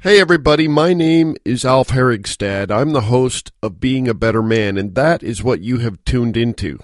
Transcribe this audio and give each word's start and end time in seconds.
Hey 0.00 0.20
everybody, 0.20 0.68
my 0.68 0.94
name 0.94 1.34
is 1.44 1.64
Alf 1.64 1.88
Herigstad. 1.88 2.70
I'm 2.70 2.92
the 2.92 3.10
host 3.10 3.50
of 3.60 3.80
Being 3.80 4.06
a 4.06 4.14
Better 4.14 4.44
Man, 4.44 4.78
and 4.78 4.94
that 4.94 5.24
is 5.24 5.42
what 5.42 5.60
you 5.60 5.78
have 5.78 6.04
tuned 6.04 6.36
into. 6.36 6.78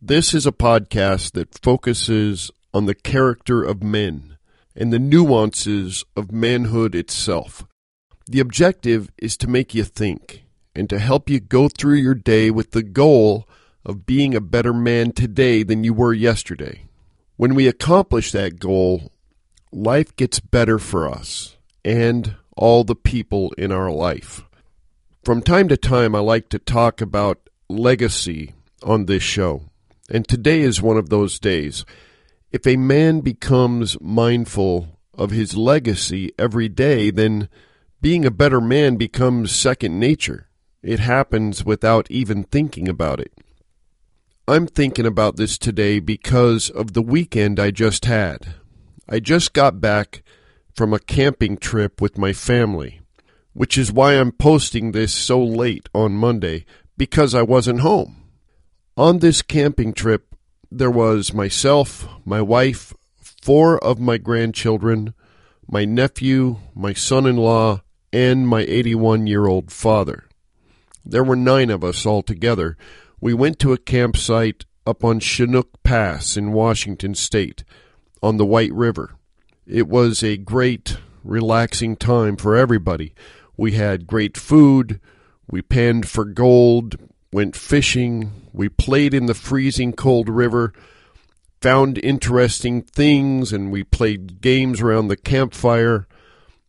This 0.00 0.32
is 0.32 0.46
a 0.46 0.52
podcast 0.52 1.32
that 1.32 1.58
focuses 1.60 2.52
on 2.72 2.86
the 2.86 2.94
character 2.94 3.64
of 3.64 3.82
men 3.82 4.36
and 4.76 4.92
the 4.92 5.00
nuances 5.00 6.04
of 6.16 6.30
manhood 6.30 6.94
itself. 6.94 7.66
The 8.26 8.38
objective 8.38 9.10
is 9.18 9.36
to 9.38 9.50
make 9.50 9.74
you 9.74 9.82
think 9.82 10.44
and 10.72 10.88
to 10.88 11.00
help 11.00 11.28
you 11.28 11.40
go 11.40 11.68
through 11.68 11.96
your 11.96 12.14
day 12.14 12.52
with 12.52 12.70
the 12.70 12.84
goal 12.84 13.48
of 13.84 14.06
being 14.06 14.36
a 14.36 14.40
better 14.40 14.72
man 14.72 15.10
today 15.10 15.64
than 15.64 15.82
you 15.82 15.92
were 15.92 16.14
yesterday. 16.14 16.84
When 17.34 17.56
we 17.56 17.66
accomplish 17.66 18.30
that 18.30 18.60
goal, 18.60 19.10
life 19.72 20.14
gets 20.14 20.38
better 20.38 20.78
for 20.78 21.08
us 21.08 21.55
and 21.86 22.34
all 22.56 22.82
the 22.82 22.96
people 22.96 23.52
in 23.56 23.70
our 23.70 23.92
life. 23.92 24.42
From 25.24 25.40
time 25.40 25.68
to 25.68 25.76
time, 25.76 26.16
I 26.16 26.18
like 26.18 26.48
to 26.48 26.58
talk 26.58 27.00
about 27.00 27.48
legacy 27.68 28.54
on 28.82 29.06
this 29.06 29.22
show, 29.22 29.62
and 30.10 30.26
today 30.26 30.62
is 30.62 30.82
one 30.82 30.96
of 30.96 31.10
those 31.10 31.38
days. 31.38 31.84
If 32.50 32.66
a 32.66 32.76
man 32.76 33.20
becomes 33.20 34.00
mindful 34.00 34.98
of 35.14 35.30
his 35.30 35.56
legacy 35.56 36.32
every 36.36 36.68
day, 36.68 37.10
then 37.10 37.48
being 38.00 38.24
a 38.24 38.32
better 38.32 38.60
man 38.60 38.96
becomes 38.96 39.52
second 39.52 40.00
nature. 40.00 40.48
It 40.82 40.98
happens 40.98 41.64
without 41.64 42.10
even 42.10 42.42
thinking 42.42 42.88
about 42.88 43.20
it. 43.20 43.32
I'm 44.48 44.66
thinking 44.66 45.06
about 45.06 45.36
this 45.36 45.56
today 45.56 46.00
because 46.00 46.68
of 46.68 46.94
the 46.94 47.02
weekend 47.02 47.60
I 47.60 47.70
just 47.70 48.06
had. 48.06 48.54
I 49.08 49.20
just 49.20 49.52
got 49.52 49.80
back 49.80 50.22
from 50.76 50.92
a 50.92 50.98
camping 50.98 51.56
trip 51.56 52.00
with 52.02 52.18
my 52.18 52.34
family, 52.34 53.00
which 53.54 53.78
is 53.78 53.90
why 53.90 54.12
I'm 54.12 54.30
posting 54.30 54.92
this 54.92 55.12
so 55.14 55.42
late 55.42 55.88
on 55.94 56.12
Monday 56.12 56.66
because 56.98 57.34
I 57.34 57.42
wasn't 57.42 57.80
home. 57.80 58.24
On 58.96 59.18
this 59.18 59.40
camping 59.40 59.94
trip, 59.94 60.34
there 60.70 60.90
was 60.90 61.32
myself, 61.32 62.06
my 62.26 62.42
wife, 62.42 62.92
four 63.42 63.82
of 63.82 63.98
my 63.98 64.18
grandchildren, 64.18 65.14
my 65.66 65.84
nephew, 65.84 66.58
my 66.74 66.92
son 66.92 67.26
in 67.26 67.36
law, 67.36 67.82
and 68.12 68.46
my 68.46 68.62
81 68.62 69.26
year 69.26 69.46
old 69.46 69.72
father. 69.72 70.28
There 71.04 71.24
were 71.24 71.36
nine 71.36 71.70
of 71.70 71.84
us 71.84 72.04
all 72.04 72.22
together. 72.22 72.76
We 73.20 73.32
went 73.32 73.58
to 73.60 73.72
a 73.72 73.78
campsite 73.78 74.64
up 74.86 75.04
on 75.04 75.20
Chinook 75.20 75.82
Pass 75.82 76.36
in 76.36 76.52
Washington 76.52 77.14
State 77.14 77.64
on 78.22 78.36
the 78.36 78.46
White 78.46 78.72
River. 78.72 79.16
It 79.66 79.88
was 79.88 80.22
a 80.22 80.36
great, 80.36 80.98
relaxing 81.24 81.96
time 81.96 82.36
for 82.36 82.54
everybody. 82.54 83.14
We 83.56 83.72
had 83.72 84.06
great 84.06 84.36
food, 84.36 85.00
we 85.48 85.60
panned 85.60 86.08
for 86.08 86.24
gold, 86.24 86.96
went 87.32 87.56
fishing, 87.56 88.30
we 88.52 88.68
played 88.68 89.12
in 89.12 89.26
the 89.26 89.34
freezing 89.34 89.92
cold 89.92 90.28
river, 90.28 90.72
found 91.60 91.98
interesting 91.98 92.80
things, 92.82 93.52
and 93.52 93.72
we 93.72 93.82
played 93.82 94.40
games 94.40 94.80
around 94.80 95.08
the 95.08 95.16
campfire. 95.16 96.06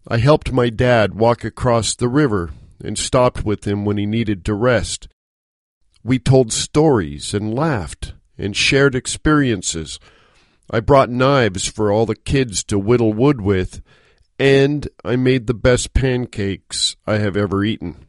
I 0.07 0.17
helped 0.17 0.51
my 0.51 0.71
dad 0.71 1.13
walk 1.13 1.43
across 1.43 1.93
the 1.93 2.09
river 2.09 2.49
and 2.83 2.97
stopped 2.97 3.45
with 3.45 3.67
him 3.67 3.85
when 3.85 3.97
he 3.97 4.07
needed 4.07 4.43
to 4.45 4.55
rest. 4.55 5.07
We 6.03 6.17
told 6.17 6.51
stories 6.51 7.33
and 7.35 7.53
laughed 7.53 8.13
and 8.39 8.55
shared 8.55 8.95
experiences. 8.95 9.99
I 10.69 10.81
brought 10.81 11.09
knives 11.09 11.67
for 11.67 11.91
all 11.91 12.05
the 12.05 12.15
kids 12.15 12.63
to 12.65 12.77
whittle 12.77 13.13
wood 13.13 13.39
with, 13.39 13.81
and 14.37 14.87
I 15.03 15.15
made 15.15 15.47
the 15.47 15.53
best 15.53 15.93
pancakes 15.93 16.97
I 17.05 17.19
have 17.19 17.37
ever 17.37 17.63
eaten. 17.63 18.05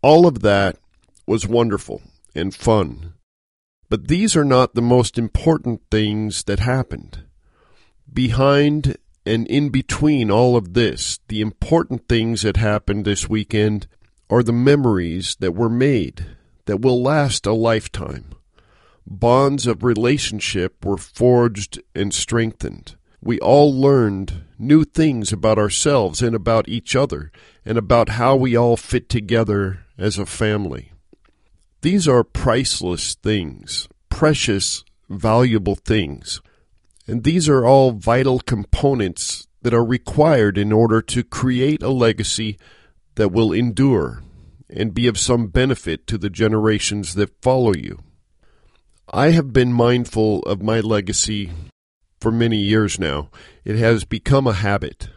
All 0.00 0.26
of 0.26 0.40
that 0.40 0.78
was 1.26 1.46
wonderful 1.46 2.02
and 2.34 2.54
fun. 2.54 3.12
But 3.90 4.08
these 4.08 4.34
are 4.34 4.44
not 4.44 4.74
the 4.74 4.82
most 4.82 5.18
important 5.18 5.82
things 5.90 6.44
that 6.44 6.60
happened. 6.60 7.24
Behind 8.10 8.96
and 9.26 9.46
in 9.46 9.68
between 9.68 10.30
all 10.30 10.56
of 10.56 10.74
this, 10.74 11.20
the 11.28 11.40
important 11.40 12.08
things 12.08 12.42
that 12.42 12.56
happened 12.56 13.04
this 13.04 13.28
weekend 13.28 13.86
are 14.30 14.42
the 14.42 14.52
memories 14.52 15.36
that 15.40 15.54
were 15.54 15.68
made 15.68 16.26
that 16.64 16.80
will 16.80 17.02
last 17.02 17.46
a 17.46 17.52
lifetime 17.52 18.34
bonds 19.06 19.66
of 19.66 19.82
relationship 19.82 20.84
were 20.84 20.96
forged 20.96 21.80
and 21.94 22.12
strengthened. 22.12 22.96
We 23.20 23.38
all 23.38 23.72
learned 23.72 24.44
new 24.58 24.84
things 24.84 25.32
about 25.32 25.58
ourselves 25.58 26.22
and 26.22 26.34
about 26.34 26.68
each 26.68 26.96
other 26.96 27.30
and 27.64 27.78
about 27.78 28.10
how 28.10 28.36
we 28.36 28.56
all 28.56 28.76
fit 28.76 29.08
together 29.08 29.84
as 29.96 30.18
a 30.18 30.26
family. 30.26 30.92
These 31.82 32.08
are 32.08 32.24
priceless 32.24 33.14
things, 33.14 33.88
precious, 34.08 34.84
valuable 35.08 35.74
things. 35.76 36.40
And 37.06 37.24
these 37.24 37.48
are 37.48 37.64
all 37.64 37.92
vital 37.92 38.40
components 38.40 39.46
that 39.62 39.74
are 39.74 39.84
required 39.84 40.58
in 40.58 40.72
order 40.72 41.00
to 41.02 41.22
create 41.22 41.82
a 41.82 41.90
legacy 41.90 42.58
that 43.16 43.32
will 43.32 43.52
endure 43.52 44.22
and 44.68 44.94
be 44.94 45.06
of 45.06 45.18
some 45.18 45.48
benefit 45.48 46.06
to 46.06 46.18
the 46.18 46.30
generations 46.30 47.14
that 47.14 47.42
follow 47.42 47.74
you. 47.74 48.02
I 49.10 49.30
have 49.30 49.52
been 49.52 49.72
mindful 49.72 50.40
of 50.42 50.62
my 50.62 50.80
legacy 50.80 51.50
for 52.20 52.30
many 52.30 52.58
years 52.58 52.98
now. 52.98 53.30
It 53.64 53.76
has 53.76 54.04
become 54.04 54.46
a 54.46 54.52
habit. 54.52 55.08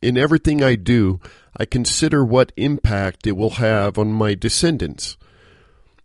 In 0.00 0.16
everything 0.16 0.62
I 0.62 0.76
do, 0.76 1.20
I 1.56 1.64
consider 1.64 2.24
what 2.24 2.52
impact 2.56 3.26
it 3.26 3.36
will 3.36 3.50
have 3.50 3.98
on 3.98 4.12
my 4.12 4.34
descendants. 4.34 5.16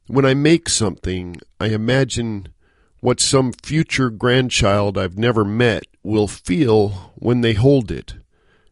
When 0.07 0.25
I 0.25 0.34
make 0.34 0.68
something, 0.68 1.38
I 1.59 1.68
imagine 1.68 2.47
what 3.00 3.19
some 3.19 3.53
future 3.53 4.09
grandchild 4.09 4.97
I've 4.97 5.18
never 5.18 5.46
met 5.46 5.84
will 6.02 6.28
feel 6.28 7.13
when 7.16 7.41
they 7.41 7.53
hold 7.53 7.91
it 7.91 8.16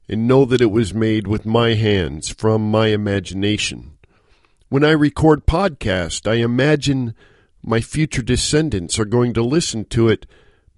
and 0.09 0.27
know 0.27 0.45
that 0.45 0.61
it 0.61 0.71
was 0.71 0.93
made 0.93 1.27
with 1.27 1.45
my 1.45 1.75
hands 1.75 2.29
from 2.29 2.71
my 2.71 2.87
imagination. 2.87 3.97
When 4.69 4.83
I 4.83 4.91
record 4.91 5.45
podcasts, 5.45 6.29
I 6.29 6.35
imagine 6.35 7.13
my 7.63 7.81
future 7.81 8.21
descendants 8.21 8.97
are 8.97 9.05
going 9.05 9.33
to 9.33 9.43
listen 9.43 9.85
to 9.85 10.07
it, 10.07 10.25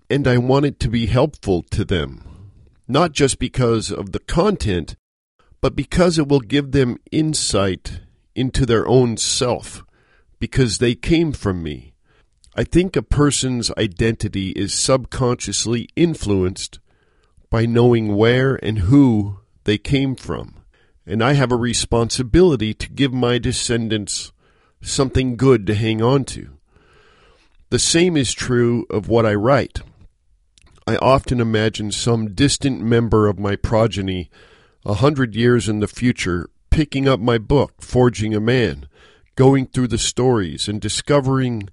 and 0.10 0.28
I 0.28 0.38
want 0.38 0.66
it 0.66 0.80
to 0.82 0.90
be 0.90 1.06
helpful 1.06 1.64
to 1.72 1.86
them. 1.86 2.52
Not 2.88 3.14
just 3.14 3.40
because 3.40 3.92
of 3.92 4.12
the 4.12 4.20
content, 4.20 4.96
but 5.62 5.76
because 5.76 6.18
it 6.18 6.28
will 6.28 6.42
give 6.42 6.72
them 6.72 6.98
insight 7.12 8.02
into 8.36 8.66
their 8.66 8.88
own 8.88 9.16
self, 9.16 9.84
because 10.40 10.80
they 10.80 10.94
came 10.94 11.32
from 11.32 11.64
me. 11.64 11.94
I 12.56 12.64
think 12.64 12.96
a 12.96 13.02
person's 13.02 13.72
identity 13.78 14.50
is 14.52 14.74
subconsciously 14.74 15.88
influenced 15.96 16.80
by 17.50 17.66
knowing 17.66 18.16
where 18.16 18.56
and 18.64 18.80
who 18.80 19.40
they 19.64 19.78
came 19.78 20.16
from. 20.16 20.64
And 21.06 21.24
I 21.24 21.34
have 21.34 21.52
a 21.52 21.56
responsibility 21.56 22.74
to 22.74 22.90
give 22.90 23.14
my 23.14 23.38
descendants 23.38 24.32
something 24.82 25.36
good 25.38 25.66
to 25.68 25.76
hang 25.76 26.02
on 26.02 26.26
to. 26.26 26.58
The 27.74 27.80
same 27.80 28.16
is 28.16 28.36
true 28.36 28.86
of 28.92 29.08
what 29.08 29.26
I 29.26 29.34
write. 29.34 29.80
I 30.86 30.96
often 30.98 31.40
imagine 31.40 31.92
some 31.92 32.36
distant 32.36 32.82
member 32.82 33.28
of 33.28 33.40
my 33.40 33.56
progeny, 33.56 34.30
a 34.86 34.94
hundred 34.94 35.34
years 35.34 35.68
in 35.68 35.80
the 35.80 35.88
future, 35.88 36.52
picking 36.70 37.08
up 37.08 37.20
my 37.20 37.40
book, 37.40 37.82
Forging 37.82 38.36
a 38.36 38.40
Man, 38.40 38.88
going 39.36 39.66
through 39.66 39.88
the 39.88 39.98
stories 39.98 40.68
and 40.68 40.80
discovering 40.80 41.68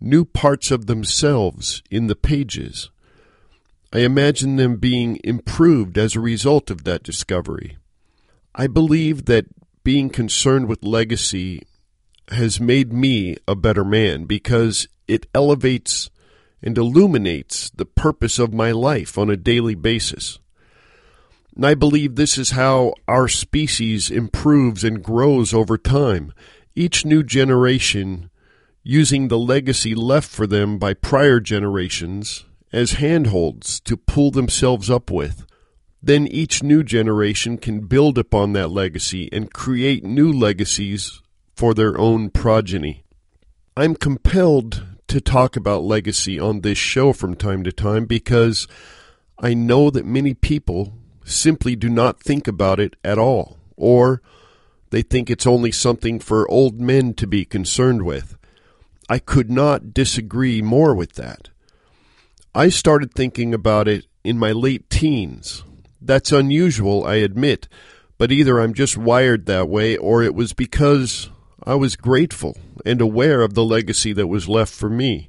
new 0.00 0.24
parts 0.24 0.70
of 0.70 0.86
themselves 0.86 1.82
in 1.90 2.06
the 2.06 2.14
pages. 2.14 2.90
I 3.92 4.02
imagine 4.02 4.54
them 4.54 4.76
being 4.76 5.18
improved 5.24 5.98
as 5.98 6.14
a 6.14 6.20
result 6.20 6.70
of 6.70 6.84
that 6.84 7.02
discovery. 7.02 7.78
I 8.54 8.68
believe 8.68 9.24
that 9.24 9.46
being 9.82 10.08
concerned 10.08 10.68
with 10.68 10.84
legacy 10.84 11.62
has 12.28 12.60
made 12.60 12.92
me 12.92 13.38
a 13.48 13.56
better 13.56 13.84
man 13.84 14.26
because 14.26 14.86
it 15.08 15.26
elevates 15.34 16.10
and 16.62 16.78
illuminates 16.78 17.70
the 17.70 17.84
purpose 17.84 18.38
of 18.38 18.54
my 18.54 18.70
life 18.70 19.18
on 19.18 19.30
a 19.30 19.36
daily 19.36 19.74
basis. 19.74 20.38
And 21.54 21.66
I 21.66 21.74
believe 21.74 22.14
this 22.14 22.38
is 22.38 22.52
how 22.52 22.94
our 23.06 23.28
species 23.28 24.10
improves 24.10 24.84
and 24.84 25.02
grows 25.02 25.52
over 25.52 25.76
time. 25.76 26.32
Each 26.74 27.04
new 27.04 27.22
generation 27.22 28.30
using 28.82 29.28
the 29.28 29.38
legacy 29.38 29.94
left 29.94 30.30
for 30.30 30.46
them 30.46 30.78
by 30.78 30.94
prior 30.94 31.40
generations 31.40 32.44
as 32.72 32.92
handholds 32.92 33.80
to 33.80 33.96
pull 33.96 34.30
themselves 34.30 34.88
up 34.88 35.10
with. 35.10 35.46
Then 36.02 36.26
each 36.26 36.62
new 36.62 36.82
generation 36.82 37.58
can 37.58 37.86
build 37.86 38.18
upon 38.18 38.54
that 38.54 38.70
legacy 38.70 39.28
and 39.30 39.52
create 39.52 40.02
new 40.02 40.32
legacies 40.32 41.20
for 41.54 41.74
their 41.74 41.98
own 41.98 42.30
progeny. 42.30 43.04
I'm 43.76 43.94
compelled 43.94 44.84
to 45.12 45.20
talk 45.20 45.56
about 45.56 45.84
legacy 45.84 46.40
on 46.40 46.62
this 46.62 46.78
show 46.78 47.12
from 47.12 47.36
time 47.36 47.62
to 47.62 47.70
time 47.70 48.06
because 48.06 48.66
I 49.38 49.52
know 49.52 49.90
that 49.90 50.06
many 50.06 50.32
people 50.32 50.94
simply 51.22 51.76
do 51.76 51.90
not 51.90 52.18
think 52.18 52.48
about 52.48 52.80
it 52.80 52.96
at 53.04 53.18
all, 53.18 53.58
or 53.76 54.22
they 54.88 55.02
think 55.02 55.28
it's 55.28 55.46
only 55.46 55.70
something 55.70 56.18
for 56.18 56.50
old 56.50 56.80
men 56.80 57.12
to 57.12 57.26
be 57.26 57.44
concerned 57.44 58.06
with. 58.06 58.38
I 59.06 59.18
could 59.18 59.50
not 59.50 59.92
disagree 59.92 60.62
more 60.62 60.94
with 60.94 61.12
that. 61.16 61.50
I 62.54 62.70
started 62.70 63.12
thinking 63.12 63.52
about 63.52 63.88
it 63.88 64.06
in 64.24 64.38
my 64.38 64.52
late 64.52 64.88
teens. 64.88 65.62
That's 66.00 66.32
unusual, 66.32 67.04
I 67.04 67.16
admit, 67.16 67.68
but 68.16 68.32
either 68.32 68.58
I'm 68.58 68.72
just 68.72 68.96
wired 68.96 69.44
that 69.44 69.68
way 69.68 69.94
or 69.94 70.22
it 70.22 70.34
was 70.34 70.54
because 70.54 71.28
I 71.64 71.76
was 71.76 71.94
grateful 71.94 72.56
and 72.84 73.00
aware 73.00 73.42
of 73.42 73.54
the 73.54 73.64
legacy 73.64 74.12
that 74.14 74.26
was 74.26 74.48
left 74.48 74.74
for 74.74 74.90
me. 74.90 75.28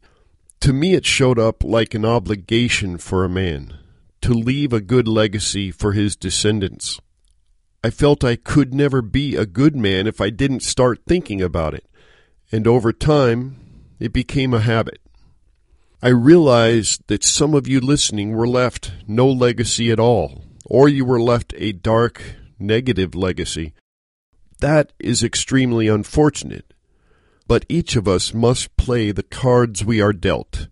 To 0.62 0.74
me, 0.74 0.96
it 0.96 1.06
showed 1.06 1.38
up 1.38 1.64
like 1.64 1.94
an 1.94 2.06
obligation 2.06 2.98
for 2.98 3.24
a 3.24 3.30
man 3.30 3.78
to 4.22 4.34
leave 4.34 4.74
a 4.74 4.82
good 4.82 5.08
legacy 5.08 5.70
for 5.70 5.92
his 5.92 6.16
descendants. 6.16 7.00
I 7.84 7.90
felt 7.90 8.24
I 8.24 8.38
could 8.38 8.74
never 8.74 9.02
be 9.02 9.36
a 9.36 9.46
good 9.46 9.76
man 9.76 10.08
if 10.08 10.22
I 10.22 10.30
didn't 10.30 10.64
start 10.64 11.02
thinking 11.06 11.42
about 11.42 11.74
it, 11.74 11.86
and 12.52 12.66
over 12.66 12.94
time, 12.94 13.58
it 14.00 14.14
became 14.14 14.54
a 14.54 14.62
habit. 14.62 15.02
I 16.02 16.10
realize 16.10 17.00
that 17.08 17.24
some 17.24 17.54
of 17.54 17.68
you 17.68 17.80
listening 17.80 18.32
were 18.32 18.48
left 18.48 18.94
no 19.06 19.28
legacy 19.28 19.92
at 19.92 20.00
all, 20.00 20.46
or 20.66 20.88
you 20.88 21.06
were 21.06 21.22
left 21.22 21.54
a 21.58 21.74
dark, 21.74 22.24
negative 22.58 23.14
legacy. 23.14 23.74
That 24.64 24.94
is 24.98 25.24
extremely 25.24 25.90
unfortunate, 25.90 26.74
but 27.50 27.66
each 27.68 27.98
of 27.98 28.08
us 28.08 28.34
must 28.34 28.78
play 28.78 29.12
the 29.12 29.22
cards 29.22 29.84
we 29.84 30.00
are 30.00 30.14
dealt. 30.14 30.70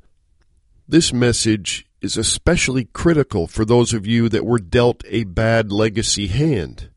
This 0.87 1.11
message 1.11 1.85
is 1.99 2.15
especially 2.15 2.85
critical 2.85 3.47
for 3.47 3.65
those 3.65 3.93
of 3.93 4.07
you 4.07 4.29
that 4.29 4.45
were 4.45 4.59
dealt 4.59 5.03
a 5.09 5.25
bad 5.25 5.73
legacy 5.73 6.27
hand. 6.27 6.89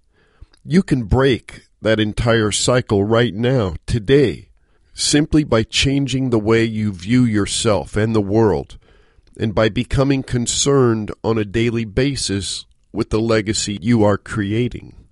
You 0.65 0.85
can 0.85 1.07
break 1.07 1.67
that 1.83 1.99
entire 1.99 2.53
cycle 2.53 3.03
right 3.03 3.35
now, 3.35 3.75
today 3.87 4.51
simply 4.93 5.43
by 5.43 5.65
changing 5.65 6.31
the 6.31 6.39
way 6.39 6.63
you 6.63 6.93
view 6.93 7.25
yourself 7.25 7.97
and 7.97 8.15
the 8.15 8.21
world, 8.21 8.79
and 9.37 9.53
by 9.53 9.69
becoming 9.69 10.23
concerned 10.23 11.11
on 11.25 11.39
a 11.39 11.45
daily 11.45 11.85
basis 11.85 12.67
with 12.93 13.11
the 13.11 13.19
legacy 13.19 13.81
you 13.83 14.05
are 14.05 14.17
creating. 14.17 15.04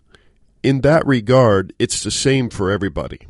In 0.63 0.83
that 0.83 1.05
regard, 1.07 1.73
it's 1.79 2.03
the 2.03 2.11
same 2.11 2.49
for 2.49 2.71
everybody. 2.71 3.21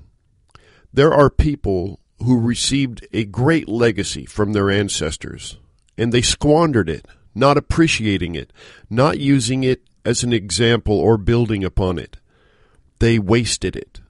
There 0.92 1.14
are 1.14 1.30
people 1.30 2.00
who 2.18 2.38
received 2.38 3.06
a 3.12 3.24
great 3.24 3.68
legacy 3.68 4.26
from 4.26 4.52
their 4.52 4.70
ancestors, 4.70 5.58
and 5.96 6.12
they 6.12 6.20
squandered 6.20 6.90
it, 6.90 7.06
not 7.34 7.56
appreciating 7.56 8.34
it, 8.34 8.52
not 8.90 9.18
using 9.18 9.64
it 9.64 9.82
as 10.04 10.22
an 10.22 10.32
example 10.32 10.98
or 10.98 11.16
building 11.16 11.64
upon 11.64 11.98
it. 11.98 12.18
They 12.98 13.18
wasted 13.18 13.76
it. 13.76 14.00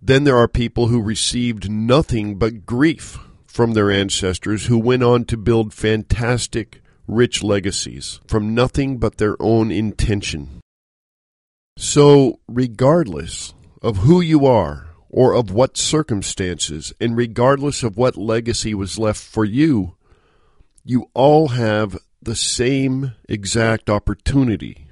Then 0.00 0.22
there 0.24 0.36
are 0.36 0.48
people 0.48 0.86
who 0.86 1.02
received 1.02 1.68
nothing 1.68 2.38
but 2.38 2.66
grief 2.66 3.18
from 3.46 3.72
their 3.72 3.90
ancestors 3.90 4.66
who 4.66 4.78
went 4.78 5.02
on 5.02 5.24
to 5.24 5.36
build 5.36 5.74
fantastic, 5.74 6.82
rich 7.08 7.42
legacies 7.42 8.20
from 8.28 8.54
nothing 8.54 8.98
but 8.98 9.16
their 9.16 9.36
own 9.40 9.72
intention. 9.72 10.60
So, 11.76 12.40
regardless 12.48 13.54
of 13.82 13.98
who 13.98 14.20
you 14.20 14.46
are 14.46 14.88
or 15.08 15.34
of 15.34 15.50
what 15.50 15.76
circumstances, 15.76 16.92
and 17.00 17.16
regardless 17.16 17.82
of 17.82 17.96
what 17.96 18.16
legacy 18.16 18.74
was 18.74 18.98
left 18.98 19.22
for 19.22 19.44
you, 19.44 19.96
you 20.84 21.10
all 21.14 21.48
have 21.48 21.98
the 22.22 22.36
same 22.36 23.12
exact 23.28 23.90
opportunity 23.90 24.88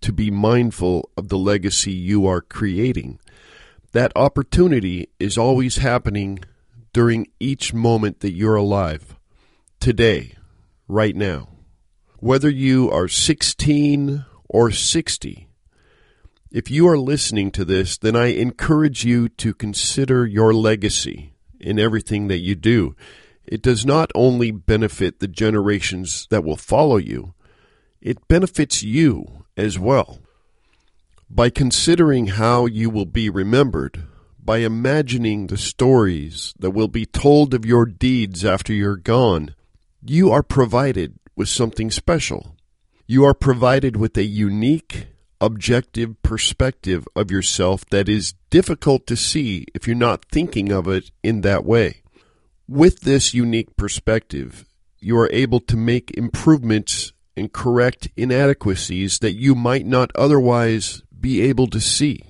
to 0.00 0.12
be 0.12 0.30
mindful 0.30 1.10
of 1.16 1.28
the 1.28 1.38
legacy 1.38 1.92
you 1.92 2.26
are 2.26 2.40
creating 2.40 3.18
that 3.96 4.12
opportunity 4.14 5.08
is 5.18 5.38
always 5.38 5.78
happening 5.78 6.38
during 6.92 7.26
each 7.40 7.72
moment 7.72 8.20
that 8.20 8.34
you're 8.34 8.54
alive. 8.54 9.16
Today, 9.80 10.34
right 10.86 11.16
now. 11.16 11.48
Whether 12.18 12.50
you 12.50 12.90
are 12.90 13.08
16 13.08 14.26
or 14.50 14.70
60, 14.70 15.45
if 16.50 16.70
you 16.70 16.88
are 16.88 16.98
listening 16.98 17.50
to 17.52 17.64
this, 17.64 17.98
then 17.98 18.16
I 18.16 18.26
encourage 18.26 19.04
you 19.04 19.28
to 19.30 19.54
consider 19.54 20.26
your 20.26 20.54
legacy 20.54 21.34
in 21.60 21.78
everything 21.78 22.28
that 22.28 22.38
you 22.38 22.54
do. 22.54 22.94
It 23.44 23.62
does 23.62 23.86
not 23.86 24.10
only 24.14 24.50
benefit 24.50 25.18
the 25.18 25.28
generations 25.28 26.26
that 26.30 26.44
will 26.44 26.56
follow 26.56 26.96
you, 26.96 27.34
it 28.00 28.28
benefits 28.28 28.82
you 28.82 29.44
as 29.56 29.78
well. 29.78 30.20
By 31.28 31.50
considering 31.50 32.28
how 32.28 32.66
you 32.66 32.90
will 32.90 33.06
be 33.06 33.28
remembered, 33.28 34.04
by 34.38 34.58
imagining 34.58 35.48
the 35.48 35.56
stories 35.56 36.54
that 36.58 36.70
will 36.70 36.88
be 36.88 37.04
told 37.04 37.52
of 37.52 37.66
your 37.66 37.84
deeds 37.84 38.44
after 38.44 38.72
you're 38.72 38.96
gone, 38.96 39.54
you 40.04 40.30
are 40.30 40.44
provided 40.44 41.18
with 41.34 41.48
something 41.48 41.90
special. 41.90 42.54
You 43.06 43.24
are 43.24 43.34
provided 43.34 43.96
with 43.96 44.16
a 44.16 44.24
unique, 44.24 45.08
objective 45.40 46.20
perspective 46.22 47.06
of 47.14 47.30
yourself 47.30 47.84
that 47.90 48.08
is 48.08 48.34
difficult 48.50 49.06
to 49.06 49.16
see 49.16 49.66
if 49.74 49.86
you're 49.86 49.96
not 49.96 50.24
thinking 50.30 50.72
of 50.72 50.88
it 50.88 51.10
in 51.22 51.42
that 51.42 51.64
way. 51.64 52.02
With 52.68 53.00
this 53.00 53.34
unique 53.34 53.76
perspective, 53.76 54.64
you 54.98 55.18
are 55.18 55.30
able 55.32 55.60
to 55.60 55.76
make 55.76 56.16
improvements 56.16 57.12
and 57.36 57.52
correct 57.52 58.08
inadequacies 58.16 59.18
that 59.18 59.34
you 59.34 59.54
might 59.54 59.86
not 59.86 60.10
otherwise 60.14 61.02
be 61.20 61.42
able 61.42 61.66
to 61.68 61.80
see. 61.80 62.20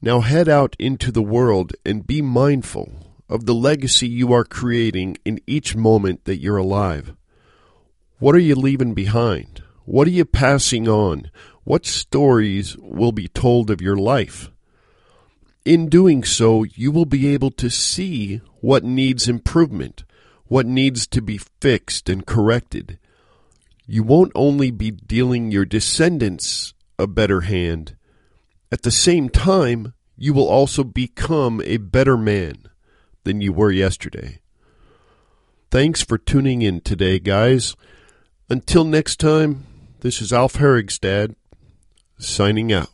Now 0.00 0.20
head 0.20 0.48
out 0.48 0.74
into 0.78 1.12
the 1.12 1.22
world 1.22 1.74
and 1.84 2.06
be 2.06 2.22
mindful 2.22 2.92
of 3.28 3.46
the 3.46 3.54
legacy 3.54 4.08
you 4.08 4.32
are 4.32 4.44
creating 4.44 5.16
in 5.24 5.40
each 5.46 5.76
moment 5.76 6.24
that 6.24 6.40
you're 6.40 6.56
alive. 6.56 7.14
What 8.18 8.34
are 8.34 8.40
you 8.40 8.54
leaving 8.54 8.94
behind? 8.94 9.62
What 9.84 10.06
are 10.06 10.12
you 10.12 10.24
passing 10.24 10.88
on? 10.88 11.30
What 11.68 11.84
stories 11.84 12.78
will 12.78 13.12
be 13.12 13.28
told 13.28 13.70
of 13.70 13.82
your 13.82 13.94
life? 13.94 14.50
In 15.66 15.90
doing 15.90 16.24
so, 16.24 16.62
you 16.62 16.90
will 16.90 17.04
be 17.04 17.28
able 17.28 17.50
to 17.50 17.68
see 17.68 18.40
what 18.62 18.84
needs 18.84 19.28
improvement, 19.28 20.04
what 20.46 20.64
needs 20.64 21.06
to 21.08 21.20
be 21.20 21.38
fixed 21.60 22.08
and 22.08 22.24
corrected. 22.24 22.98
You 23.86 24.02
won't 24.02 24.32
only 24.34 24.70
be 24.70 24.90
dealing 24.90 25.50
your 25.50 25.66
descendants 25.66 26.72
a 26.98 27.06
better 27.06 27.42
hand. 27.42 27.96
At 28.72 28.80
the 28.80 28.90
same 28.90 29.28
time, 29.28 29.92
you 30.16 30.32
will 30.32 30.48
also 30.48 30.82
become 30.82 31.60
a 31.66 31.76
better 31.76 32.16
man 32.16 32.70
than 33.24 33.42
you 33.42 33.52
were 33.52 33.72
yesterday. 33.72 34.40
Thanks 35.70 36.00
for 36.00 36.16
tuning 36.16 36.62
in 36.62 36.80
today, 36.80 37.18
guys. 37.18 37.76
Until 38.48 38.84
next 38.84 39.16
time, 39.20 39.66
this 40.00 40.22
is 40.22 40.32
Alf 40.32 40.54
Herigstad 40.54 41.34
signing 42.18 42.72
out. 42.72 42.90